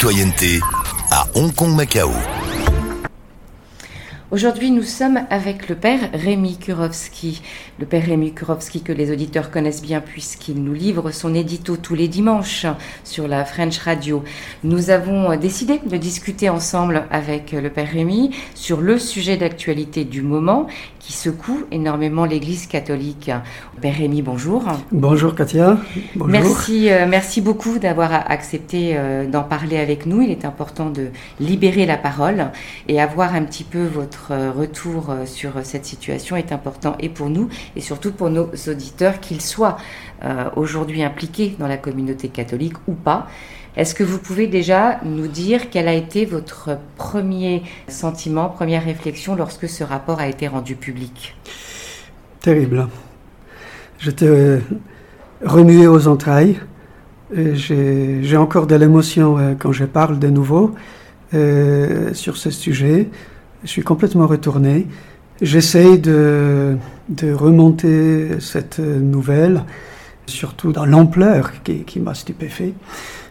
citoyenneté 0.00 0.60
à 1.10 1.26
Hong 1.34 1.54
Kong 1.54 1.76
Macao. 1.76 2.10
Aujourd'hui, 4.32 4.70
nous 4.70 4.84
sommes 4.84 5.22
avec 5.28 5.68
le 5.68 5.74
père 5.74 5.98
Rémi 6.14 6.56
Kurowski. 6.56 7.42
Le 7.80 7.84
père 7.84 8.04
Rémi 8.06 8.32
Kurowski 8.32 8.80
que 8.80 8.92
les 8.92 9.10
auditeurs 9.10 9.50
connaissent 9.50 9.82
bien 9.82 10.00
puisqu'il 10.00 10.62
nous 10.62 10.72
livre 10.72 11.10
son 11.10 11.34
édito 11.34 11.76
tous 11.76 11.96
les 11.96 12.06
dimanches 12.06 12.64
sur 13.02 13.26
la 13.26 13.44
French 13.44 13.78
Radio. 13.78 14.22
Nous 14.62 14.90
avons 14.90 15.36
décidé 15.36 15.80
de 15.84 15.96
discuter 15.96 16.48
ensemble 16.48 17.06
avec 17.10 17.50
le 17.50 17.70
père 17.70 17.88
Rémi 17.90 18.30
sur 18.54 18.80
le 18.80 19.00
sujet 19.00 19.36
d'actualité 19.36 20.04
du 20.04 20.22
moment 20.22 20.68
qui 21.00 21.12
secoue 21.12 21.64
énormément 21.72 22.24
l'Église 22.24 22.68
catholique. 22.68 23.32
Père 23.80 23.96
Rémi, 23.96 24.22
bonjour. 24.22 24.62
Bonjour 24.92 25.34
Katia. 25.34 25.76
Bonjour. 26.14 26.28
Merci, 26.28 26.88
euh, 26.92 27.06
merci 27.08 27.40
beaucoup 27.40 27.80
d'avoir 27.80 28.30
accepté 28.30 28.92
euh, 28.94 29.26
d'en 29.26 29.42
parler 29.42 29.76
avec 29.78 30.06
nous. 30.06 30.22
Il 30.22 30.30
est 30.30 30.44
important 30.44 30.88
de 30.88 31.08
libérer 31.40 31.84
la 31.84 31.96
parole 31.96 32.52
et 32.86 33.00
avoir 33.00 33.34
un 33.34 33.42
petit 33.42 33.64
peu 33.64 33.86
votre 33.86 34.19
euh, 34.30 34.52
retour 34.52 35.14
sur 35.24 35.52
cette 35.64 35.84
situation 35.84 36.36
est 36.36 36.52
important 36.52 36.96
et 37.00 37.08
pour 37.08 37.30
nous 37.30 37.48
et 37.76 37.80
surtout 37.80 38.12
pour 38.12 38.30
nos 38.30 38.50
auditeurs, 38.68 39.20
qu'ils 39.20 39.42
soient 39.42 39.76
aujourd'hui 40.56 41.02
impliqués 41.02 41.56
dans 41.58 41.66
la 41.66 41.78
communauté 41.78 42.28
catholique 42.28 42.76
ou 42.86 42.92
pas. 42.92 43.26
Est-ce 43.76 43.94
que 43.94 44.02
vous 44.02 44.18
pouvez 44.18 44.48
déjà 44.48 45.00
nous 45.04 45.28
dire 45.28 45.70
quel 45.70 45.86
a 45.86 45.94
été 45.94 46.26
votre 46.26 46.78
premier 46.96 47.62
sentiment, 47.88 48.48
première 48.48 48.84
réflexion 48.84 49.36
lorsque 49.36 49.68
ce 49.68 49.84
rapport 49.84 50.20
a 50.20 50.28
été 50.28 50.48
rendu 50.48 50.74
public? 50.74 51.36
Terrible. 52.40 52.88
J'étais 53.98 54.26
euh, 54.26 54.58
remué 55.44 55.86
aux 55.86 56.08
entrailles. 56.08 56.58
J'ai 57.32 58.36
encore 58.36 58.66
de 58.66 58.74
l'émotion 58.74 59.38
euh, 59.38 59.54
quand 59.56 59.72
je 59.72 59.84
parle 59.84 60.18
de 60.18 60.28
nouveau 60.28 60.74
euh, 61.34 62.12
sur 62.12 62.36
ce 62.36 62.50
sujet. 62.50 63.08
Je 63.62 63.68
suis 63.68 63.82
complètement 63.82 64.26
retourné. 64.26 64.86
J'essaye 65.42 65.98
de, 65.98 66.76
de, 67.10 67.32
remonter 67.32 68.40
cette 68.40 68.78
nouvelle, 68.78 69.64
surtout 70.26 70.72
dans 70.72 70.86
l'ampleur 70.86 71.52
qui, 71.62 72.00
m'a 72.00 72.14
stupéfait 72.14 72.72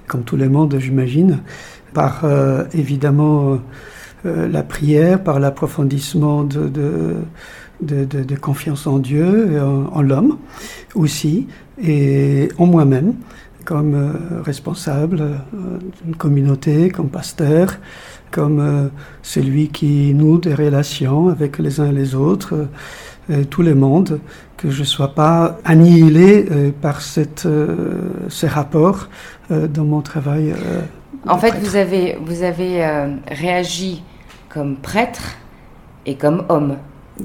comme 0.07 0.23
tout 0.23 0.37
le 0.37 0.49
monde, 0.49 0.75
j'imagine, 0.79 1.39
par 1.93 2.21
euh, 2.23 2.65
évidemment 2.73 3.59
euh, 4.25 4.47
la 4.47 4.63
prière, 4.63 5.23
par 5.23 5.39
l'approfondissement 5.39 6.43
de, 6.43 6.67
de, 7.81 8.35
confiance 8.35 8.87
en 8.87 8.99
Dieu, 8.99 9.53
et 9.53 9.59
en, 9.59 10.01
l'homme 10.01 10.37
aussi, 10.95 11.47
et 11.81 12.49
en 12.57 12.65
moi-même, 12.65 13.13
comme 13.69 13.93
euh, 13.93 14.41
responsable 14.41 15.21
d'une 16.01 16.15
communauté, 16.15 16.89
comme 16.89 17.09
pasteur, 17.09 17.77
comme 18.31 18.89
celui 19.21 19.69
qui 19.69 20.13
noue 20.13 20.39
des 20.39 20.55
relations 20.55 21.29
avec 21.29 21.59
les 21.59 21.79
uns 21.79 21.89
et 21.89 21.91
les 21.91 22.13
autres, 22.13 22.67
tout 23.49 23.63
le 23.63 23.73
monde, 23.73 24.19
que 24.55 24.69
je 24.69 24.81
ne 24.81 24.85
sois 24.85 25.15
pas 25.15 25.57
annihilé 25.65 26.45
par 26.79 27.01
cette, 27.01 27.47
ces 28.29 28.47
rapports 28.47 29.07
euh, 29.51 29.67
dans 29.67 29.83
mon 29.83 30.01
travail. 30.01 30.51
Euh, 30.51 30.81
en 31.27 31.39
fait, 31.39 31.55
vous 31.57 31.75
avez, 31.75 32.19
vous 32.23 32.43
avez 32.43 32.85
euh, 32.85 33.15
réagi 33.27 34.03
comme 34.47 34.75
prêtre 34.75 35.37
et 36.05 36.13
comme 36.13 36.45
homme. 36.49 36.77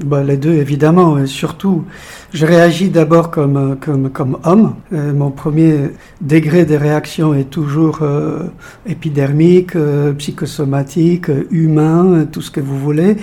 Bah, 0.04 0.22
les 0.22 0.36
deux, 0.36 0.54
évidemment, 0.54 1.18
et 1.18 1.26
surtout, 1.26 1.84
je 2.32 2.46
réagis 2.46 2.88
d'abord 2.90 3.30
comme, 3.30 3.76
comme, 3.80 4.10
comme 4.10 4.38
homme. 4.42 4.74
mon 4.90 5.30
premier 5.30 5.90
degré 6.20 6.64
de 6.64 6.74
réaction 6.74 7.32
est 7.32 7.50
toujours 7.50 8.00
épidermique, 8.86 9.76
psychosomatique, 10.18 11.26
humain, 11.50 12.26
tout 12.32 12.40
ce 12.40 12.50
que 12.50 12.60
vous 12.60 12.78
voulez 12.78 13.16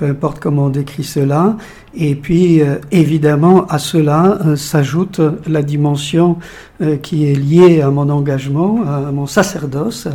peu 0.00 0.06
importe 0.06 0.40
comment 0.40 0.64
on 0.64 0.70
décrit 0.70 1.04
cela. 1.04 1.58
Et 1.94 2.14
puis, 2.14 2.62
euh, 2.62 2.76
évidemment, 2.90 3.66
à 3.66 3.78
cela 3.78 4.38
euh, 4.46 4.56
s'ajoute 4.56 5.20
la 5.46 5.62
dimension 5.62 6.38
euh, 6.80 6.96
qui 6.96 7.30
est 7.30 7.34
liée 7.34 7.82
à 7.82 7.90
mon 7.90 8.08
engagement, 8.08 8.82
à 8.86 9.12
mon 9.12 9.26
sacerdoce, 9.26 10.08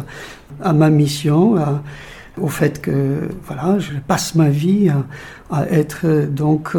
à 0.64 0.74
ma 0.74 0.90
mission, 0.90 1.56
au 2.40 2.48
fait 2.48 2.82
que 2.82 3.30
voilà, 3.46 3.80
je 3.80 3.94
passe 4.08 4.36
ma 4.36 4.50
vie 4.50 4.92
à, 5.52 5.66
être 5.70 6.26
donc 6.30 6.76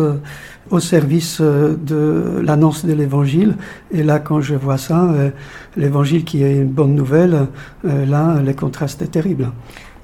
au 0.71 0.81
service 0.81 1.41
de 1.41 2.41
l'annonce 2.43 2.84
de 2.84 2.93
l'Évangile. 2.93 3.55
Et 3.93 4.03
là, 4.03 4.19
quand 4.19 4.41
je 4.41 4.55
vois 4.55 4.78
ça, 4.78 5.09
l'Évangile 5.77 6.25
qui 6.25 6.43
est 6.43 6.56
une 6.56 6.69
bonne 6.69 6.95
nouvelle, 6.95 7.47
là, 7.84 8.41
les 8.45 8.55
contrastes 8.55 9.00
sont 9.00 9.11
terribles. 9.11 9.50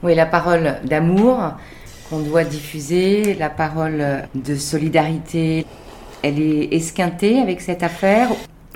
Oui, 0.02 0.14
la 0.14 0.26
parole 0.26 0.76
d'amour, 0.88 1.38
on 2.10 2.20
doit 2.20 2.44
diffuser, 2.44 3.34
la 3.34 3.50
parole 3.50 4.02
de 4.34 4.54
solidarité, 4.54 5.66
elle 6.22 6.40
est 6.40 6.68
esquintée 6.72 7.40
avec 7.40 7.60
cette 7.60 7.82
affaire 7.82 8.28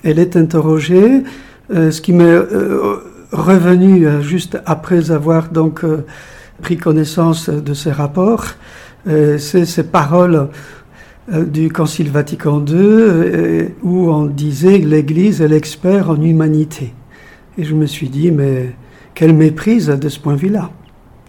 Elle 0.02 0.18
est 0.18 0.36
interrogée. 0.36 1.22
Euh, 1.72 1.90
ce 1.90 2.00
qui 2.00 2.12
m'est 2.12 2.24
euh, 2.24 3.02
revenu 3.32 4.06
euh, 4.06 4.20
juste 4.20 4.58
après 4.66 5.10
avoir 5.10 5.48
donc 5.48 5.84
pris 6.62 6.76
connaissance 6.76 7.48
de 7.48 7.74
ces 7.74 7.92
rapports, 7.92 8.46
c'est 9.06 9.64
ces 9.64 9.84
paroles 9.84 10.48
du 11.28 11.70
Concile 11.70 12.10
Vatican 12.10 12.64
II 12.66 13.72
où 13.82 14.10
on 14.10 14.26
disait 14.26 14.80
que 14.80 14.86
l'Église 14.86 15.40
est 15.40 15.48
l'expert 15.48 16.10
en 16.10 16.20
humanité. 16.20 16.92
Et 17.56 17.64
je 17.64 17.74
me 17.74 17.86
suis 17.86 18.08
dit, 18.08 18.30
mais 18.30 18.74
quelle 19.14 19.34
méprise 19.34 19.86
de 19.86 20.08
ce 20.08 20.18
point 20.18 20.34
de 20.34 20.40
vue-là. 20.40 20.70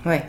Ouais 0.05 0.23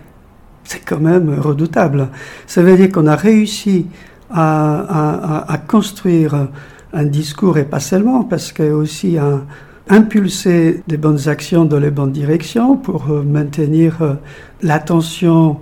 c'est 0.69 0.84
quand 0.84 1.00
même 1.00 1.41
redoutable. 1.41 2.09
Ça 2.47 2.62
veut 2.62 2.76
dire 2.76 2.92
qu'on 2.92 3.06
a 3.06 3.16
réussi 3.16 3.86
à, 4.30 5.59
construire 5.66 6.48
un 6.92 7.04
discours, 7.04 7.56
et 7.56 7.65
pas 7.65 7.80
seulement, 7.80 8.22
parce 8.25 8.53
qu'il 8.53 8.66
y 8.66 8.69
a 8.69 8.76
aussi 8.76 9.16
à 9.16 9.41
impulser 9.88 10.82
des 10.87 10.97
bonnes 10.97 11.28
actions 11.28 11.65
dans 11.65 11.78
les 11.78 11.91
bonnes 11.91 12.12
directions 12.12 12.76
pour 12.76 13.10
euh, 13.10 13.22
maintenir 13.22 14.03
euh, 14.03 14.15
l'attention 14.62 15.60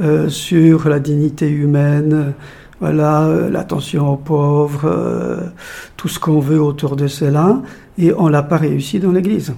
euh, 0.00 0.28
sur 0.28 0.88
la 0.88 0.98
dignité 0.98 1.48
humaine, 1.48 2.34
voilà, 2.80 3.26
l'attention 3.50 4.12
aux 4.12 4.16
pauvres, 4.16 5.50
tout 5.96 6.08
ce 6.08 6.18
qu'on 6.18 6.40
veut 6.40 6.60
autour 6.60 6.94
de 6.94 7.06
cela, 7.06 7.62
et 7.96 8.12
on 8.12 8.28
l'a 8.28 8.42
pas 8.42 8.58
réussi 8.58 9.00
dans 9.00 9.12
l'Église. 9.12 9.54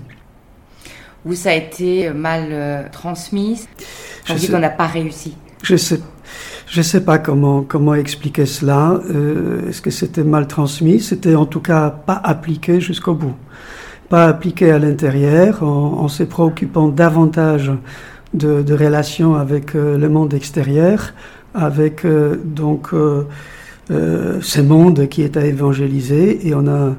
Où 1.27 1.35
ça 1.35 1.51
a 1.51 1.55
été 1.55 2.11
mal 2.11 2.89
transmis? 2.93 3.67
On 4.31 4.35
dit 4.35 4.49
qu'on 4.49 4.61
n'a 4.61 4.71
pas 4.71 4.87
réussi. 4.87 5.37
Je 5.65 5.75
sais. 5.75 6.01
Je 6.71 6.81
ne 6.81 6.83
sais 6.83 7.01
pas 7.01 7.19
comment, 7.19 7.63
comment 7.63 7.95
expliquer 7.95 8.45
cela. 8.45 9.01
Euh, 9.11 9.69
est-ce 9.69 9.81
que 9.81 9.91
c'était 9.91 10.23
mal 10.23 10.47
transmis? 10.47 11.01
C'était 11.01 11.35
en 11.35 11.47
tout 11.47 11.61
cas 11.61 11.91
pas 11.91 12.21
appliqué 12.23 12.81
jusqu'au 12.81 13.15
bout. 13.15 13.35
Pas 14.09 14.27
appliqué 14.27 14.71
à 14.71 14.79
l'intérieur 14.79 15.63
en, 15.63 16.09
se 16.09 16.23
préoccupant 16.23 16.89
davantage 16.89 17.71
de, 18.33 18.63
de 18.63 18.75
relations 18.75 19.35
avec 19.35 19.75
euh, 19.75 19.99
le 19.99 20.09
monde 20.09 20.33
extérieur, 20.35 21.13
avec 21.55 22.05
euh, 22.05 22.37
donc 22.43 22.91
ce 23.91 24.61
monde 24.61 25.09
qui 25.09 25.23
est 25.23 25.37
à 25.37 25.45
évangéliser 25.47 26.47
et 26.47 26.55
on 26.55 26.67
a, 26.69 26.95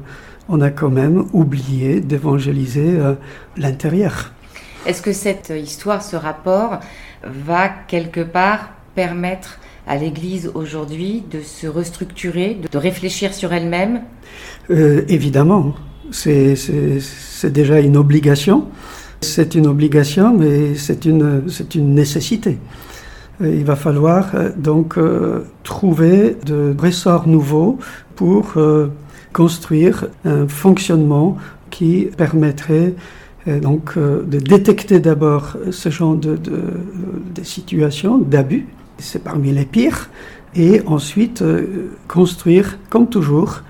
on 0.49 0.59
a 0.59 0.71
quand 0.71 0.89
même 0.89 1.25
oublié 1.33 2.01
d'évangéliser 2.01 2.97
l'intérieur. 3.57 4.31
Est-ce 4.87 5.01
que 5.01 5.13
cette 5.13 5.53
histoire, 5.55 6.01
ce 6.01 6.15
rapport, 6.15 6.79
va 7.23 7.69
quelque 7.69 8.21
part 8.21 8.71
permettre 8.95 9.59
à 9.87 9.97
l'Église 9.97 10.51
aujourd'hui 10.53 11.23
de 11.29 11.41
se 11.41 11.67
restructurer, 11.67 12.57
de 12.71 12.77
réfléchir 12.77 13.33
sur 13.33 13.51
elle-même? 13.53 14.01
Euh, 14.69 15.03
Évidemment, 15.07 15.73
c'est 16.11 17.51
déjà 17.51 17.79
une 17.79 17.97
obligation. 17.97 18.67
C'est 19.21 19.55
une 19.55 19.67
obligation, 19.67 20.37
mais 20.37 20.75
c'est 20.75 21.05
une, 21.05 21.43
une 21.75 21.93
nécessité. 21.93 22.57
Euh, 23.41 23.53
il 23.53 23.65
va 23.65 23.75
falloir 23.75 24.31
euh, 24.33 24.49
donc 24.55 24.97
trouver 25.63 26.37
de 26.45 26.75
ressorts 26.77 27.27
nouveaux 27.27 27.79
pour 28.15 28.53
construire 29.33 30.07
un 30.25 30.47
fonctionnement 30.47 31.37
qui 31.69 32.09
permettrait 32.17 32.93
donc 33.57 33.93
euh, 33.97 34.23
de 34.23 34.37
détecter 34.39 34.99
d'abord 34.99 35.57
ce 35.71 35.89
genre 35.89 36.15
de, 36.15 36.37
situations 37.43 38.17
d'abus, 38.17 38.67
c'est 38.97 39.23
parmi 39.23 39.51
les 39.51 39.65
pires, 39.65 40.09
et 40.55 40.81
ensuite 40.85 41.41
euh, 41.41 41.91
construire, 42.07 42.77
comme 42.89 43.09
toujours, 43.09 43.61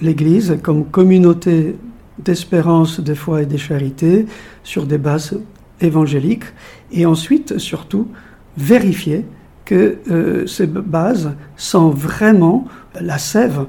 l'Église 0.00 0.58
comme 0.62 0.84
communauté 0.84 1.76
d'espérance, 2.18 3.00
de 3.00 3.14
foi 3.14 3.42
et 3.42 3.46
de 3.46 3.56
charité 3.56 4.26
sur 4.64 4.86
des 4.86 4.98
bases 4.98 5.38
évangéliques, 5.80 6.44
et 6.92 7.06
ensuite, 7.06 7.58
surtout, 7.58 8.08
vérifier 8.56 9.24
que 9.64 9.98
euh, 10.10 10.46
ces 10.46 10.66
bases 10.66 11.32
sont 11.56 11.90
vraiment 11.90 12.66
la 13.00 13.18
sève 13.18 13.66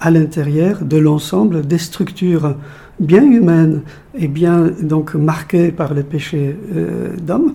à 0.00 0.10
l'intérieur 0.10 0.84
de 0.84 0.96
l'ensemble 0.96 1.64
des 1.66 1.78
structures 1.78 2.56
bien 2.98 3.22
humaine 3.22 3.82
et 4.18 4.26
bien 4.26 4.70
donc 4.82 5.14
marquée 5.14 5.70
par 5.70 5.94
les 5.94 6.02
péchés 6.02 6.56
d'homme, 7.20 7.54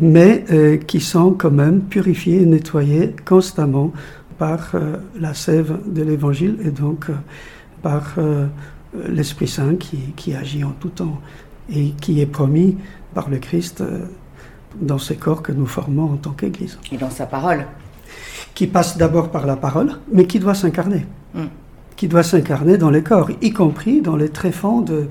mais 0.00 0.44
qui 0.86 1.00
sont 1.00 1.32
quand 1.32 1.50
même 1.50 1.80
purifiées 1.80 2.42
et 2.42 2.46
nettoyées 2.46 3.14
constamment 3.24 3.92
par 4.42 4.72
la 5.20 5.34
sève 5.34 5.78
de 5.86 6.02
l'Évangile 6.02 6.56
et 6.64 6.70
donc 6.70 7.06
par 7.80 8.14
l'Esprit 9.08 9.46
Saint 9.46 9.76
qui, 9.76 9.98
qui, 10.16 10.34
agit 10.34 10.64
en 10.64 10.72
tout 10.80 10.88
temps 10.88 11.20
et 11.72 11.90
qui 12.00 12.20
est 12.20 12.26
promis 12.26 12.76
par 13.14 13.30
le 13.30 13.38
Christ 13.38 13.84
dans 14.80 14.98
ces 14.98 15.14
corps 15.14 15.42
que 15.42 15.52
nous 15.52 15.66
formons 15.66 16.14
en 16.14 16.16
tant 16.16 16.32
qu'Église. 16.32 16.76
Et 16.90 16.96
dans 16.96 17.10
sa 17.10 17.26
parole. 17.26 17.66
Qui 18.52 18.66
passe 18.66 18.98
d'abord 18.98 19.30
par 19.30 19.46
la 19.46 19.54
parole, 19.54 19.92
mais 20.12 20.26
qui 20.26 20.40
doit 20.40 20.56
s'incarner. 20.56 21.06
Hmm. 21.34 21.46
Qui 21.94 22.08
doit 22.08 22.24
s'incarner 22.24 22.78
dans 22.78 22.90
les 22.90 23.04
corps, 23.04 23.30
y 23.40 23.52
compris 23.52 24.00
dans 24.00 24.16
les 24.16 24.28
tréfonds 24.28 24.80
de, 24.80 25.06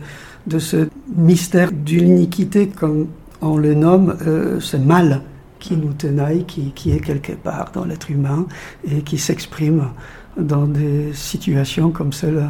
de 0.47 0.59
ce 0.59 0.89
mystère 1.15 1.71
de 1.71 1.91
l'iniquité, 1.91 2.67
comme 2.67 3.07
on 3.41 3.55
le 3.55 3.75
nomme, 3.75 4.17
euh, 4.27 4.59
ce 4.59 4.75
mal 4.75 5.21
qui 5.61 5.77
nous 5.77 5.93
tenaille, 5.93 6.43
qui, 6.43 6.71
qui 6.75 6.91
est 6.91 6.99
quelque 6.99 7.31
part 7.31 7.71
dans 7.73 7.85
l'être 7.85 8.11
humain 8.11 8.45
et 8.83 9.01
qui 9.01 9.17
s'exprime 9.17 9.87
dans 10.35 10.65
des 10.65 11.13
situations 11.13 11.91
comme 11.91 12.11
celle 12.11 12.45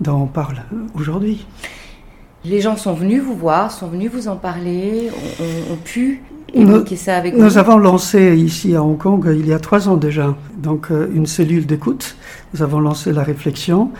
dont 0.00 0.22
on 0.22 0.26
parle 0.26 0.62
aujourd'hui. 0.94 1.46
Les 2.44 2.60
gens 2.60 2.76
sont 2.76 2.94
venus 2.94 3.22
vous 3.22 3.36
voir, 3.36 3.70
sont 3.70 3.88
venus 3.88 4.10
vous 4.10 4.26
en 4.26 4.36
parler, 4.36 5.10
ont 5.70 5.76
pu 5.84 6.22
nous, 6.54 7.58
avons 7.58 7.76
lancé 7.76 8.36
ici 8.36 8.76
à 8.76 8.82
Hong 8.82 8.96
Kong 8.96 9.28
il 9.36 9.46
y 9.46 9.52
a 9.52 9.58
trois 9.58 9.88
ans 9.88 9.96
déjà, 9.96 10.34
donc 10.56 10.90
euh, 10.90 11.08
une 11.12 11.26
cellule 11.26 11.66
d'écoute. 11.66 12.16
Nous 12.54 12.62
avons 12.62 12.80
lancé 12.80 13.12
la 13.12 13.22
réflexion 13.22 13.90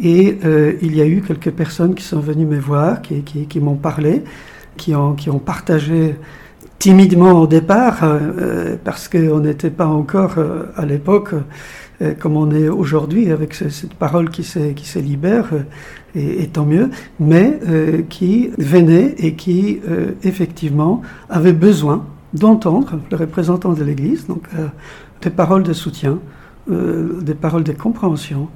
et 0.00 0.38
euh, 0.44 0.74
il 0.82 0.94
y 0.94 1.00
a 1.00 1.06
eu 1.06 1.22
quelques 1.22 1.50
personnes 1.50 1.94
qui 1.94 2.04
sont 2.04 2.20
venues 2.20 2.46
me 2.46 2.58
voir, 2.58 3.02
qui, 3.02 3.22
qui, 3.22 3.60
m'ont 3.60 3.76
parlé, 3.76 4.22
qui 4.76 4.94
ont, 4.94 5.14
qui 5.14 5.30
ont 5.30 5.38
partagé 5.38 6.14
timidement 6.78 7.32
au 7.32 7.46
départ, 7.46 8.00
euh, 8.02 8.76
parce 8.82 9.08
qu'on 9.08 9.40
n'était 9.40 9.70
pas 9.70 9.86
encore 9.86 10.36
à 10.76 10.84
l'époque 10.84 11.34
comme 12.18 12.36
on 12.36 12.50
est 12.50 12.68
aujourd'hui, 12.68 13.30
avec 13.30 13.54
cette 13.54 13.94
parole 13.94 14.28
qui 14.28 14.42
se, 14.42 14.72
qui 14.72 15.00
libère, 15.00 15.50
et, 16.16 16.42
et, 16.42 16.48
tant 16.48 16.66
mieux, 16.66 16.90
mais 17.20 17.60
qui 18.08 18.50
venait 18.58 19.14
et 19.18 19.34
qui 19.34 19.80
effectivement 20.22 21.02
avait 21.30 21.52
besoin 21.52 22.04
d'entendre 22.34 22.98
le 23.10 23.16
représentant 23.16 23.72
de 23.72 23.84
l'Église, 23.84 24.26
donc 24.26 24.42
euh, 24.58 24.66
des 25.22 25.30
paroles 25.30 25.62
de 25.62 25.72
soutien, 25.72 26.18
euh, 26.70 27.20
des 27.22 27.34
paroles 27.34 27.64
de 27.64 27.72
compréhension 27.72 28.48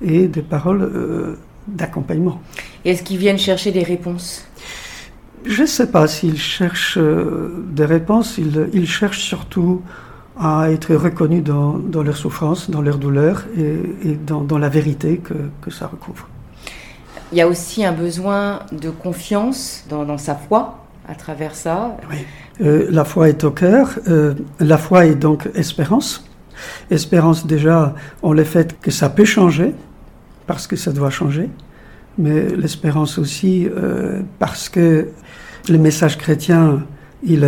et 0.00 0.28
des 0.28 0.42
paroles 0.42 0.82
euh, 0.82 1.38
d'accompagnement. 1.66 2.40
Est-ce 2.84 3.02
qu'ils 3.02 3.18
viennent 3.18 3.38
chercher 3.38 3.72
des 3.72 3.82
réponses? 3.82 4.46
Je 5.44 5.62
ne 5.62 5.66
sais 5.66 5.88
pas 5.88 6.06
s'ils 6.08 6.38
cherchent 6.38 6.98
des 6.98 7.84
réponses, 7.84 8.38
ils, 8.38 8.86
cherchent 8.88 9.22
surtout 9.22 9.82
à 10.38 10.70
être 10.70 10.94
reconnus 10.94 11.44
dans, 11.44 11.78
dans 11.78 12.02
leur 12.02 12.16
souffrance, 12.16 12.70
dans 12.70 12.82
leur 12.82 12.98
douleur 12.98 13.44
et, 13.56 14.16
dans, 14.26 14.58
la 14.58 14.68
vérité 14.68 15.18
que, 15.18 15.34
que, 15.60 15.70
ça 15.70 15.86
recouvre. 15.86 16.28
Il 17.30 17.38
y 17.38 17.40
a 17.40 17.48
aussi 17.48 17.84
un 17.84 17.92
besoin 17.92 18.60
de 18.72 18.90
confiance 18.90 19.84
dans, 19.88 20.04
dans 20.04 20.18
sa 20.18 20.34
foi 20.34 20.78
à 21.08 21.14
travers 21.14 21.54
ça. 21.54 21.96
Oui. 22.10 22.18
Euh, 22.62 22.86
la 22.90 23.04
foi 23.04 23.28
est 23.28 23.44
au 23.44 23.50
cœur. 23.50 23.98
Euh, 24.08 24.34
la 24.60 24.78
foi 24.78 25.06
est 25.06 25.14
donc 25.14 25.48
espérance. 25.54 26.24
Espérance 26.90 27.46
déjà 27.46 27.94
en 28.22 28.32
le 28.32 28.44
fait 28.44 28.80
que 28.80 28.90
ça 28.90 29.08
peut 29.08 29.24
changer, 29.24 29.74
parce 30.46 30.66
que 30.66 30.76
ça 30.76 30.92
doit 30.92 31.10
changer, 31.10 31.50
mais 32.18 32.48
l'espérance 32.56 33.18
aussi 33.18 33.66
euh, 33.66 34.20
parce 34.38 34.68
que 34.68 35.08
le 35.68 35.78
message 35.78 36.18
chrétien, 36.18 36.84
il, 37.22 37.46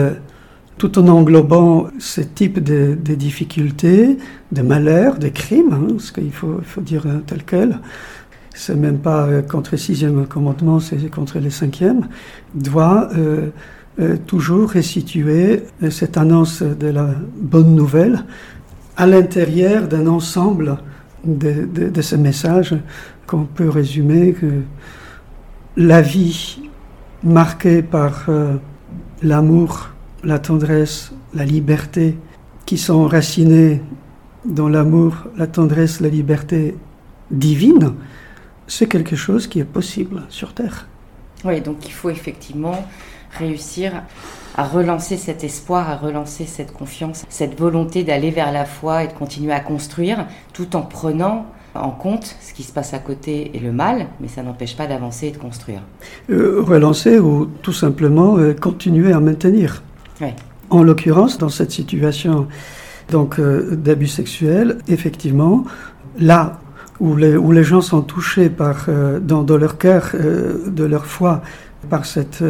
tout 0.78 0.98
en 0.98 1.08
englobant 1.08 1.88
ce 1.98 2.20
type 2.20 2.62
de, 2.62 2.94
difficultés, 3.14 4.18
de 4.52 4.62
malheurs, 4.62 5.18
de 5.18 5.28
crimes, 5.28 5.72
hein, 5.72 5.96
ce 5.98 6.12
qu'il 6.12 6.32
faut, 6.32 6.60
faut, 6.62 6.80
dire 6.80 7.04
tel 7.26 7.44
quel, 7.44 7.80
c'est 8.54 8.74
même 8.74 8.98
pas 8.98 9.42
contre 9.42 9.70
le 9.72 9.78
sixième 9.78 10.26
commandement, 10.26 10.80
c'est 10.80 11.10
contre 11.10 11.38
le 11.38 11.50
cinquième, 11.50 12.08
doit 12.54 13.10
euh, 13.98 14.16
toujours 14.26 14.68
restituer 14.68 15.62
euh, 15.82 15.88
cette 15.88 16.18
annonce 16.18 16.62
de 16.62 16.88
la 16.88 17.08
bonne 17.34 17.74
nouvelle 17.74 18.24
à 18.98 19.06
l'intérieur 19.06 19.88
d'un 19.88 20.06
ensemble 20.06 20.76
de, 21.26 22.02
ce 22.02 22.16
message 22.16 22.74
qu'on 23.26 23.44
peut 23.44 23.68
résumer 23.68 24.32
que 24.32 24.62
la 25.76 26.00
vie 26.00 26.60
marquée 27.22 27.82
par 27.82 28.26
euh, 28.28 28.56
l'amour, 29.22 29.90
la 30.22 30.38
tendresse, 30.38 31.12
la 31.34 31.44
liberté, 31.44 32.16
qui 32.64 32.78
sont 32.78 32.94
enracinés 32.94 33.82
dans 34.44 34.68
l'amour, 34.68 35.26
la 35.36 35.46
tendresse, 35.46 36.00
la 36.00 36.08
liberté 36.08 36.76
divine, 37.30 37.94
c'est 38.66 38.88
quelque 38.88 39.16
chose 39.16 39.46
qui 39.46 39.60
est 39.60 39.64
possible 39.64 40.22
sur 40.28 40.52
Terre. 40.54 40.86
Oui, 41.44 41.60
donc 41.60 41.86
il 41.86 41.92
faut 41.92 42.10
effectivement 42.10 42.86
réussir 43.38 44.02
à 44.56 44.64
relancer 44.64 45.16
cet 45.16 45.44
espoir, 45.44 45.90
à 45.90 45.96
relancer 45.96 46.46
cette 46.46 46.72
confiance, 46.72 47.24
cette 47.28 47.58
volonté 47.58 48.04
d'aller 48.04 48.30
vers 48.30 48.52
la 48.52 48.64
foi 48.64 49.04
et 49.04 49.08
de 49.08 49.12
continuer 49.12 49.52
à 49.52 49.60
construire, 49.60 50.26
tout 50.52 50.76
en 50.76 50.82
prenant 50.82 51.46
en 51.74 51.90
compte 51.90 52.36
ce 52.40 52.54
qui 52.54 52.62
se 52.62 52.72
passe 52.72 52.94
à 52.94 52.98
côté 52.98 53.50
et 53.54 53.58
le 53.58 53.70
mal, 53.70 54.06
mais 54.20 54.28
ça 54.28 54.42
n'empêche 54.42 54.76
pas 54.76 54.86
d'avancer 54.86 55.26
et 55.26 55.30
de 55.30 55.36
construire. 55.36 55.80
Euh, 56.30 56.62
relancer 56.62 57.18
ou 57.18 57.46
tout 57.62 57.72
simplement 57.72 58.38
euh, 58.38 58.54
continuer 58.54 59.12
à 59.12 59.20
maintenir. 59.20 59.82
En 60.70 60.82
l'occurrence, 60.82 61.38
dans 61.38 61.50
cette 61.50 61.70
situation 61.70 62.48
donc 63.10 63.38
euh, 63.38 63.76
d'abus 63.76 64.08
sexuel, 64.08 64.78
effectivement, 64.88 65.64
là 66.18 66.58
où 66.98 67.14
les, 67.14 67.36
où 67.36 67.52
les 67.52 67.62
gens 67.62 67.82
sont 67.82 68.00
touchés 68.00 68.48
par, 68.48 68.86
dans, 69.20 69.42
dans, 69.42 69.58
leur 69.58 69.76
cœur, 69.76 70.12
de 70.14 70.84
leur 70.84 71.04
foi, 71.04 71.42
par 71.88 72.04
cette 72.06 72.42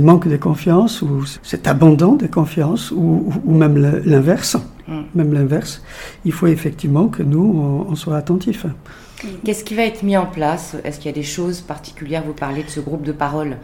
manque 0.00 0.28
de 0.28 0.36
confiance 0.36 1.02
ou 1.02 1.24
cet 1.42 1.66
abandon 1.66 2.14
de 2.14 2.26
confiance 2.26 2.90
ou, 2.90 3.32
même 3.46 3.76
l'inverse. 4.04 4.56
Mm. 4.88 5.00
Même 5.14 5.32
l'inverse. 5.32 5.82
Il 6.24 6.32
faut 6.32 6.48
effectivement 6.48 7.08
que 7.08 7.22
nous, 7.22 7.86
on, 7.88 7.94
soit 7.94 8.16
attentifs. 8.16 8.66
Qu'est-ce 9.44 9.62
qui 9.62 9.74
va 9.74 9.82
être 9.82 10.02
mis 10.02 10.16
en 10.16 10.26
place? 10.26 10.76
Est-ce 10.82 10.98
qu'il 10.98 11.06
y 11.06 11.14
a 11.14 11.16
des 11.16 11.22
choses 11.22 11.60
particulières? 11.60 12.24
Vous 12.26 12.32
parlez 12.32 12.64
de 12.64 12.70
ce 12.70 12.80
groupe 12.80 13.04
de 13.04 13.12
parole 13.12 13.56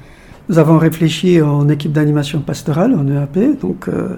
nous 0.49 0.59
avons 0.59 0.79
réfléchi 0.79 1.43
en 1.43 1.69
équipe 1.69 1.93
d'animation 1.93 2.41
pastorale, 2.41 2.94
en 2.94 3.06
EAP, 3.06 3.61
donc, 3.61 3.87
euh, 3.87 4.17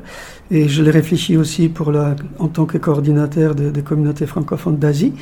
et 0.53 0.69
je 0.69 0.81
l'ai 0.81 0.93
réfléchi 0.93 1.37
aussi 1.37 1.69
pour 1.69 1.91
la, 1.91 2.15
en 2.39 2.47
tant 2.47 2.67
que 2.67 2.79
coordinateur 2.79 3.57
des 3.57 3.83
communautés 3.83 4.27
francophones 4.27 4.77
d'Asie, 4.77 5.13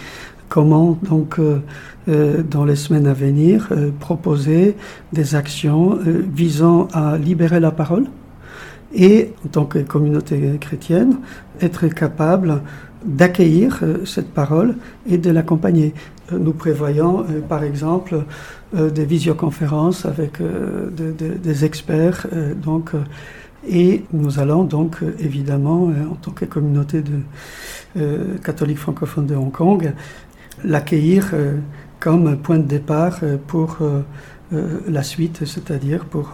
comment 0.49 0.99
donc 1.03 1.39
euh, 1.39 1.61
euh, 2.09 2.43
dans 2.43 2.65
les 2.65 2.77
semaines 2.77 3.07
à 3.07 3.13
venir 3.13 3.69
euh, 3.71 3.91
proposer 3.99 4.77
des 5.13 5.35
actions 5.35 5.99
visant 6.05 6.89
à 6.93 7.17
libérer 7.19 7.61
la 7.61 7.71
parole 7.71 8.07
et 8.95 9.33
en 9.45 9.49
tant 9.49 9.65
que 9.67 9.79
communauté 9.81 10.57
chrétienne 10.61 11.19
être 11.61 11.89
capable 11.89 12.63
d'accueillir 13.05 13.81
cette 14.05 14.33
parole 14.33 14.75
et 15.09 15.19
de 15.19 15.31
l'accompagner. 15.31 15.95
Nous 16.33 16.53
prévoyons 16.53 17.25
par 17.49 17.63
exemple 17.63 18.25
des 18.73 19.05
visioconférences 19.05 20.05
avec 20.05 20.39
des 20.41 21.65
experts 21.65 22.27
donc 22.61 22.93
et 23.69 24.05
nous 24.13 24.41
allons 24.41 24.65
donc 24.65 24.97
évidemment, 25.21 25.93
en 26.11 26.15
tant 26.15 26.33
que 26.33 26.45
communauté 26.45 27.03
de 27.03 28.39
catholiques 28.43 28.79
francophones 28.79 29.27
de 29.27 29.37
Hong 29.37 29.53
Kong, 29.53 29.93
l'accueillir 30.65 31.31
euh, 31.33 31.59
comme 32.01 32.37
point 32.39 32.59
de 32.59 32.63
départ 32.63 33.21
euh, 33.23 33.37
pour 33.47 33.79
euh, 33.83 34.03
la 34.87 35.03
suite, 35.03 35.45
c'est-à-dire 35.45 36.07
pour 36.07 36.33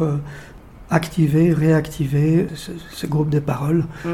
activer, 0.89 1.53
réactiver 1.53 2.47
ce, 2.55 3.07
groupe 3.09 3.29
de 3.29 3.41
paroles. 3.41 3.87
Mmh. 4.05 4.11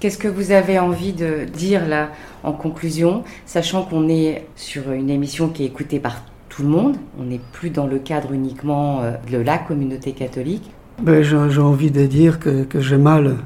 Qu'est-ce 0.00 0.18
que 0.18 0.26
vous 0.26 0.50
avez 0.50 0.80
envie 0.80 1.12
de 1.12 1.44
dire 1.44 1.86
là 1.86 2.10
en 2.42 2.52
conclusion, 2.52 3.22
sachant 3.46 3.84
qu'on 3.84 4.08
est 4.08 4.44
sur 4.56 4.90
une 4.90 5.08
émission 5.08 5.50
qui 5.50 5.62
est 5.62 5.66
écoutée 5.66 6.00
par 6.00 6.24
tout 6.48 6.62
le 6.62 6.68
monde, 6.68 6.96
on 7.20 7.22
n'est 7.22 7.40
plus 7.52 7.70
dans 7.70 7.86
le 7.86 8.00
cadre 8.00 8.32
uniquement 8.32 9.02
de 9.30 9.38
la 9.38 9.58
communauté 9.58 10.10
catholique? 10.10 10.68
Ben, 11.00 11.22
J'ai 11.22 11.60
envie 11.60 11.92
de 11.92 12.04
dire 12.04 12.40
que, 12.40 12.64
que 12.64 12.80
j'ai 12.80 12.98
mal, 12.98 13.36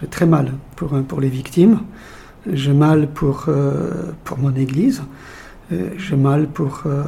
j'ai 0.00 0.06
très 0.06 0.26
mal 0.26 0.52
pour, 0.76 0.90
pour 1.02 1.20
les 1.20 1.28
victimes, 1.28 1.80
j'ai 2.46 2.72
mal 2.72 3.08
pour, 3.08 3.44
euh, 3.48 4.12
pour 4.24 4.38
mon 4.38 4.54
Église, 4.54 5.02
j'ai 5.70 6.16
mal 6.16 6.48
pour, 6.48 6.82
euh, 6.86 7.04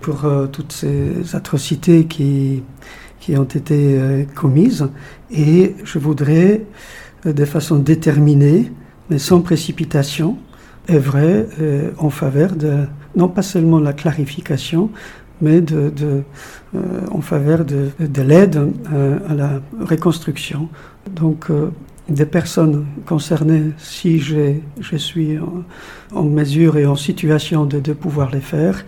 pour 0.00 0.24
euh, 0.24 0.46
toutes 0.46 0.72
ces 0.72 1.36
atrocités 1.36 2.06
qui, 2.06 2.62
qui 3.20 3.36
ont 3.36 3.44
été 3.44 4.26
commises, 4.34 4.88
et 5.30 5.76
je 5.84 5.98
voudrais, 5.98 6.62
de 7.24 7.44
façon 7.44 7.76
déterminée, 7.76 8.72
mais 9.10 9.18
sans 9.18 9.40
précipitation, 9.42 10.38
œuvrer 10.88 11.46
en 11.98 12.08
faveur 12.08 12.56
de, 12.56 12.86
non 13.14 13.28
pas 13.28 13.42
seulement 13.42 13.78
la 13.78 13.92
clarification, 13.92 14.90
mais 15.42 15.60
de, 15.60 15.92
en 17.10 17.20
faveur 17.20 17.66
de, 17.66 18.22
l'aide 18.22 18.72
à, 19.28 19.34
la 19.34 19.60
reconstruction. 19.80 20.70
Donc, 21.14 21.50
des 22.10 22.26
personnes 22.26 22.86
concernées, 23.06 23.72
si 23.78 24.18
je, 24.18 24.56
suis 24.96 25.38
en, 26.12 26.22
mesure 26.24 26.76
et 26.76 26.86
en 26.86 26.96
situation 26.96 27.64
de, 27.64 27.80
de 27.80 27.92
pouvoir 27.92 28.30
les 28.30 28.40
faire, 28.40 28.84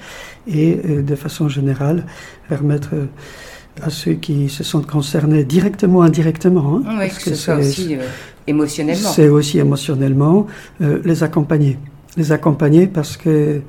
et 0.47 0.75
de 0.75 1.15
façon 1.15 1.49
générale, 1.49 2.05
permettre 2.49 2.91
à 3.81 3.91
ceux 3.91 4.15
qui 4.15 4.49
se 4.49 4.65
sentent 4.65 4.87
concernés 4.87 5.45
directement 5.45 6.01
ou 6.01 6.03
indirectement. 6.03 6.83
Hein, 6.87 6.97
oui, 6.99 7.09
que, 7.09 7.15
ce 7.15 7.35
soit 7.35 7.57
aussi 7.57 7.95
euh, 7.95 8.01
émotionnellement. 8.47 9.11
C'est 9.11 9.29
aussi 9.29 9.59
émotionnellement 9.59 10.47
euh, 10.81 11.01
les 11.05 11.23
accompagner. 11.23 11.79
Les 12.17 12.33
accompagner 12.33 12.87
parce 12.87 13.17
que 13.17 13.61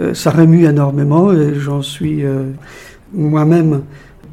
euh, 0.00 0.14
ça 0.14 0.30
remue 0.30 0.66
énormément 0.66 1.32
et 1.32 1.54
j'en 1.54 1.80
suis 1.80 2.22
moi-même 3.14 3.82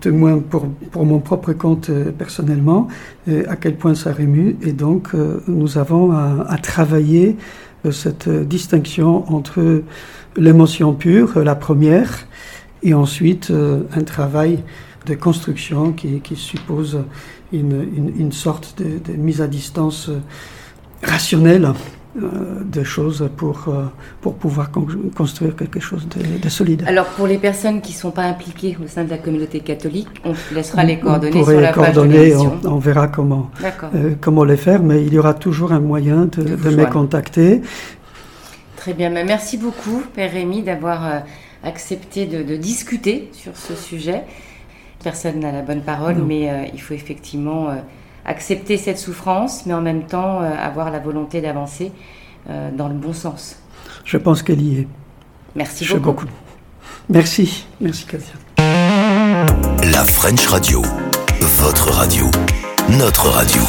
témoin 0.04 0.40
pour, 0.40 0.68
pour 0.92 1.06
mon 1.06 1.20
propre 1.20 1.54
compte 1.54 1.90
personnellement 2.18 2.88
à 3.48 3.56
quel 3.56 3.76
point 3.78 3.96
ça 3.96 4.12
remue 4.14 4.58
et 4.62 4.74
donc 4.74 5.14
nous 5.48 5.78
avons 5.78 6.12
à, 6.12 6.58
travailler 6.62 7.38
cette 7.92 8.30
distinction 8.30 9.32
entre 9.34 9.82
l'émotion 10.36 10.94
pure, 10.94 11.40
la 11.40 11.56
première, 11.56 12.28
et 12.84 12.94
ensuite 12.94 13.52
un 13.52 14.04
travail 14.04 14.60
de 15.06 15.16
construction 15.16 15.92
qui, 15.92 16.36
suppose 16.36 17.00
une, 17.52 18.14
une, 18.18 18.32
sorte 18.32 18.82
de, 18.82 19.14
mise 19.14 19.42
à 19.42 19.48
distance 19.48 20.10
euh, 20.10 20.20
rationnelle. 21.04 21.66
euh, 21.66 21.74
de 22.16 22.84
choses 22.84 23.28
pour, 23.38 23.66
euh, 23.68 23.86
pour 24.22 24.36
pouvoir 24.36 24.70
construire 25.16 25.56
quelque 25.56 25.80
chose 25.80 26.08
de, 26.08 26.50
solide. 26.50 26.84
Alors 26.88 27.08
pour 27.08 27.26
les 27.26 27.38
personnes 27.38 27.82
qui 27.82 27.94
ne 27.94 27.98
sont 27.98 28.12
pas 28.12 28.24
impliquées 28.24 28.78
au 28.84 28.88
sein 28.88 29.04
de 29.04 29.10
la 29.10 29.18
communauté 29.18 29.62
catholique, 29.62 30.10
on 30.24 30.34
laissera 30.54 30.84
les 30.84 31.00
coordonnées 31.00 31.44
sur 31.44 31.60
la 31.60 31.74
page 31.74 31.96
de 31.96 32.36
on, 32.36 32.74
on, 32.74 32.78
verra 32.78 33.08
comment, 33.08 33.50
comment 34.22 34.44
les 34.44 34.58
faire, 34.58 34.84
mais 34.84 35.04
il 35.04 35.14
y 35.14 35.20
aura 35.20 35.34
toujours 35.34 35.72
un 35.72 35.80
moyen 35.80 36.26
de, 36.26 36.44
de, 36.44 36.70
me 36.70 36.86
contacter. 36.86 37.62
Très 38.76 38.94
bien, 38.94 39.10
mais 39.10 39.24
merci 39.24 39.58
beaucoup 39.58 40.04
Père 40.14 40.32
Rémy 40.32 40.62
d'avoir 40.62 41.24
accepté 41.64 42.26
de, 42.26 42.56
discuter 42.58 43.30
sur 43.32 43.56
ce 43.56 43.76
sujet. 43.76 44.24
Personne 45.04 45.40
n'a 45.40 45.52
la 45.52 45.62
bonne 45.62 45.82
parole, 45.82 46.18
mais 46.26 46.50
euh, 46.50 46.66
il 46.74 46.82
faut 46.82 46.94
effectivement 46.94 47.70
euh, 47.70 47.76
accepter 48.26 48.78
cette 48.78 48.98
souffrance, 48.98 49.66
mais 49.66 49.74
en 49.74 49.82
même 49.82 50.04
temps 50.04 50.42
euh, 50.42 50.52
avoir 50.56 50.92
la 50.92 51.00
volonté 51.00 51.42
d'avancer 51.42 51.92
dans 52.74 52.90
le 52.90 52.94
bon 52.94 53.14
sens. 53.14 53.56
Je 54.04 54.18
pense 54.18 54.44
qu'elle 54.44 54.62
y 54.62 54.82
est. 54.82 54.88
Merci 55.56 55.86
beaucoup. 55.86 56.02
beaucoup. 56.02 56.26
Merci, 57.10 57.66
merci 57.80 58.06
Katia. 58.06 58.34
La 58.58 60.04
French 60.04 60.46
Radio, 60.48 60.82
votre 61.40 61.90
radio, 61.92 62.30
notre 62.90 63.30
radio. 63.30 63.62